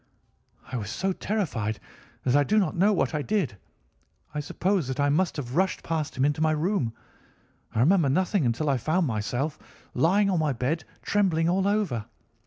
"I 0.71 0.77
was 0.77 0.89
so 0.89 1.13
terrified 1.13 1.79
that 2.23 2.35
I 2.35 2.43
do 2.43 2.57
not 2.57 2.75
know 2.75 2.91
what 2.91 3.13
I 3.13 3.21
did. 3.21 3.55
I 4.33 4.39
suppose 4.39 4.87
that 4.87 4.99
I 4.99 5.09
must 5.09 5.35
have 5.37 5.55
rushed 5.55 5.83
past 5.83 6.17
him 6.17 6.25
into 6.25 6.41
my 6.41 6.53
room. 6.53 6.91
I 7.75 7.81
remember 7.81 8.09
nothing 8.09 8.43
until 8.47 8.67
I 8.71 8.77
found 8.77 9.05
myself 9.05 9.59
lying 9.93 10.31
on 10.31 10.39
my 10.39 10.53
bed 10.53 10.85
trembling 11.03 11.47
all 11.49 11.67
over. 11.67 12.05